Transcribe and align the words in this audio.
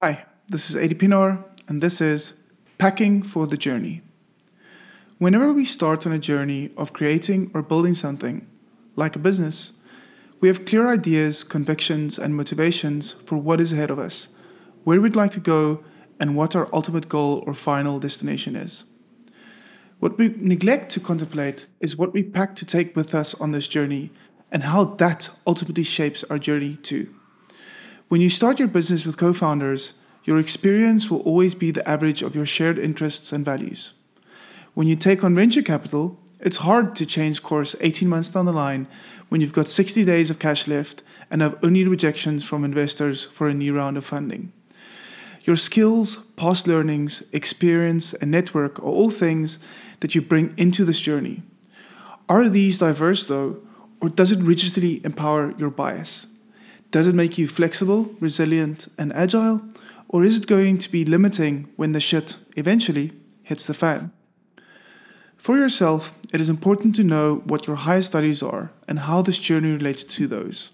Hi, 0.00 0.26
this 0.46 0.70
is 0.70 0.76
Adii 0.76 0.96
Pienaar, 0.96 1.42
and 1.66 1.80
this 1.82 2.00
is 2.00 2.34
Packing 2.78 3.24
for 3.24 3.48
the 3.48 3.56
Journey. 3.56 4.02
Whenever 5.18 5.52
we 5.52 5.64
start 5.64 6.06
on 6.06 6.12
a 6.12 6.20
journey 6.20 6.70
of 6.76 6.92
creating 6.92 7.50
or 7.52 7.62
building 7.62 7.94
something, 7.94 8.46
like 8.94 9.16
a 9.16 9.18
business, 9.18 9.72
we 10.38 10.46
have 10.46 10.64
clear 10.64 10.88
ideas, 10.88 11.42
convictions, 11.42 12.16
and 12.16 12.36
motivations 12.36 13.10
for 13.10 13.38
what 13.38 13.60
is 13.60 13.72
ahead 13.72 13.90
of 13.90 13.98
us, 13.98 14.28
where 14.84 15.00
we'd 15.00 15.16
like 15.16 15.32
to 15.32 15.40
go, 15.40 15.82
and 16.20 16.36
what 16.36 16.54
our 16.54 16.68
ultimate 16.72 17.08
goal 17.08 17.42
or 17.44 17.52
final 17.52 17.98
destination 17.98 18.54
is. 18.54 18.84
What 19.98 20.16
we 20.16 20.28
neglect 20.28 20.92
to 20.92 21.00
contemplate 21.00 21.66
is 21.80 21.96
what 21.96 22.12
we 22.12 22.22
pack 22.22 22.54
to 22.54 22.64
take 22.64 22.94
with 22.94 23.16
us 23.16 23.34
on 23.40 23.50
this 23.50 23.66
journey 23.66 24.12
and 24.52 24.62
how 24.62 24.94
that 25.02 25.28
ultimately 25.44 25.82
shapes 25.82 26.22
our 26.22 26.38
journey 26.38 26.76
too. 26.76 27.12
When 28.08 28.22
you 28.22 28.30
start 28.30 28.58
your 28.58 28.68
business 28.68 29.04
with 29.04 29.18
co 29.18 29.34
founders, 29.34 29.92
your 30.24 30.38
experience 30.38 31.10
will 31.10 31.20
always 31.20 31.54
be 31.54 31.72
the 31.72 31.86
average 31.86 32.22
of 32.22 32.34
your 32.34 32.46
shared 32.46 32.78
interests 32.78 33.32
and 33.32 33.44
values. 33.44 33.92
When 34.72 34.88
you 34.88 34.96
take 34.96 35.24
on 35.24 35.34
venture 35.34 35.60
capital, 35.60 36.18
it's 36.40 36.56
hard 36.56 36.96
to 36.96 37.06
change 37.06 37.42
course 37.42 37.76
18 37.78 38.08
months 38.08 38.30
down 38.30 38.46
the 38.46 38.52
line 38.52 38.86
when 39.28 39.42
you've 39.42 39.52
got 39.52 39.68
60 39.68 40.06
days 40.06 40.30
of 40.30 40.38
cash 40.38 40.66
left 40.66 41.02
and 41.30 41.42
have 41.42 41.58
only 41.62 41.86
rejections 41.86 42.46
from 42.46 42.64
investors 42.64 43.24
for 43.24 43.46
a 43.46 43.52
new 43.52 43.76
round 43.76 43.98
of 43.98 44.06
funding. 44.06 44.52
Your 45.42 45.56
skills, 45.56 46.16
past 46.16 46.66
learnings, 46.66 47.22
experience, 47.32 48.14
and 48.14 48.30
network 48.30 48.78
are 48.78 48.84
all 48.84 49.10
things 49.10 49.58
that 50.00 50.14
you 50.14 50.22
bring 50.22 50.54
into 50.56 50.86
this 50.86 51.00
journey. 51.00 51.42
Are 52.26 52.48
these 52.48 52.78
diverse 52.78 53.26
though, 53.26 53.58
or 54.00 54.08
does 54.08 54.32
it 54.32 54.38
rigidly 54.38 55.04
empower 55.04 55.52
your 55.58 55.70
bias? 55.70 56.26
Does 56.90 57.06
it 57.06 57.14
make 57.14 57.36
you 57.36 57.46
flexible, 57.46 58.14
resilient, 58.18 58.88
and 58.96 59.12
agile? 59.12 59.60
Or 60.08 60.24
is 60.24 60.38
it 60.38 60.46
going 60.46 60.78
to 60.78 60.90
be 60.90 61.04
limiting 61.04 61.68
when 61.76 61.92
the 61.92 62.00
shit 62.00 62.38
eventually 62.56 63.12
hits 63.42 63.66
the 63.66 63.74
fan? 63.74 64.10
For 65.36 65.58
yourself, 65.58 66.14
it 66.32 66.40
is 66.40 66.48
important 66.48 66.96
to 66.96 67.04
know 67.04 67.42
what 67.44 67.66
your 67.66 67.76
highest 67.76 68.12
values 68.12 68.42
are 68.42 68.70
and 68.88 68.98
how 68.98 69.20
this 69.20 69.38
journey 69.38 69.72
relates 69.72 70.02
to 70.04 70.26
those. 70.26 70.70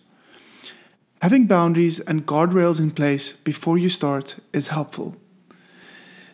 Having 1.21 1.49
boundaries 1.49 1.99
and 1.99 2.25
guardrails 2.25 2.79
in 2.79 2.93
place 2.93 3.33
before 3.33 3.77
you 3.77 3.89
start 3.89 4.37
is 4.53 4.69
helpful. 4.69 5.17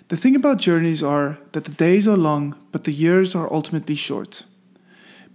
The 0.08 0.16
thing 0.16 0.36
about 0.36 0.58
journeys 0.58 1.02
are 1.02 1.38
that 1.52 1.64
the 1.64 1.72
days 1.72 2.06
are 2.06 2.16
long, 2.16 2.54
but 2.70 2.84
the 2.84 2.92
years 2.92 3.34
are 3.34 3.50
ultimately 3.50 3.94
short. 3.94 4.44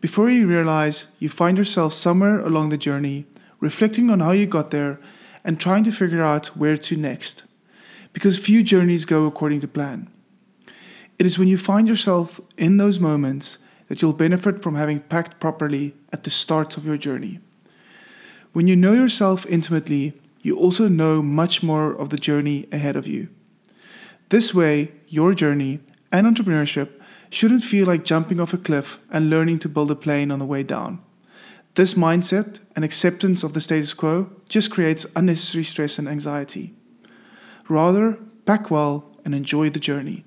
Before 0.01 0.29
you 0.29 0.45
realize, 0.45 1.05
you 1.17 1.29
find 1.29 1.57
yourself 1.57 1.93
somewhere 1.93 2.41
along 2.41 2.69
the 2.69 2.77
journey 2.77 3.25
reflecting 3.65 4.09
on 4.09 4.21
how 4.21 4.31
you 4.31 4.45
got 4.45 4.69
there, 4.71 4.99
and 5.43 5.59
trying 5.59 5.83
to 5.83 5.91
figure 5.91 6.23
out 6.23 6.47
where 6.55 6.77
to 6.77 6.95
next. 6.95 7.43
Because 8.13 8.39
few 8.39 8.63
journeys 8.63 9.05
go 9.05 9.25
according 9.25 9.61
to 9.61 9.67
plan. 9.67 10.07
It 11.19 11.25
is 11.25 11.39
when 11.39 11.47
you 11.47 11.57
find 11.57 11.87
yourself 11.87 12.39
in 12.57 12.77
those 12.77 12.99
moments 12.99 13.57
that 13.87 14.01
you'll 14.01 14.13
benefit 14.13 14.61
from 14.61 14.75
having 14.75 14.99
packed 14.99 15.39
properly 15.39 15.95
at 16.13 16.23
the 16.23 16.29
start 16.29 16.77
of 16.77 16.85
your 16.85 16.97
journey. 16.97 17.39
When 18.53 18.67
you 18.67 18.75
know 18.75 18.93
yourself 18.93 19.45
intimately, 19.47 20.13
you 20.41 20.57
also 20.57 20.87
know 20.87 21.21
much 21.21 21.63
more 21.63 21.91
of 21.91 22.09
the 22.09 22.17
journey 22.17 22.67
ahead 22.71 22.95
of 22.95 23.07
you. 23.07 23.27
This 24.29 24.53
way, 24.53 24.91
your 25.07 25.33
journey 25.33 25.79
and 26.11 26.27
entrepreneurship 26.27 26.89
shouldn't 27.29 27.63
feel 27.63 27.87
like 27.87 28.05
jumping 28.05 28.39
off 28.39 28.53
a 28.53 28.57
cliff 28.57 28.99
and 29.09 29.29
learning 29.29 29.59
to 29.59 29.69
build 29.69 29.91
a 29.91 29.95
plane 29.95 30.31
on 30.31 30.39
the 30.39 30.51
way 30.53 30.63
down. 30.63 30.99
This 31.75 31.93
mindset 31.95 32.59
and 32.73 32.85
acceptance 32.85 33.43
of 33.43 33.53
the 33.53 33.59
status 33.59 33.93
quo 33.93 34.29
just 34.47 34.71
creates 34.71 35.05
unnecessary 35.13 35.65
stress 35.65 35.99
and 35.99 36.07
anxiety. 36.07 36.73
Rather, 37.67 38.17
pack 38.45 38.71
well 38.71 39.11
and 39.25 39.35
enjoy 39.35 39.69
the 39.69 39.79
journey. 39.79 40.23